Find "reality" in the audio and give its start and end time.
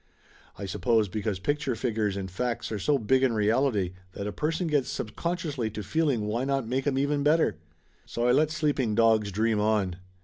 3.33-3.93